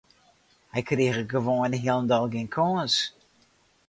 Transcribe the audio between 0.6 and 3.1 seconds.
Hy kriget gewoan hielendal gjin kâns.